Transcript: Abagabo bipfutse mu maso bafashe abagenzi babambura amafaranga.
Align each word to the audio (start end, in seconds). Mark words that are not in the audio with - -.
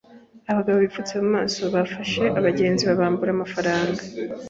Abagabo 0.51 0.77
bipfutse 0.83 1.13
mu 1.21 1.27
maso 1.35 1.61
bafashe 1.75 2.23
abagenzi 2.39 2.83
babambura 2.89 3.29
amafaranga. 3.33 4.01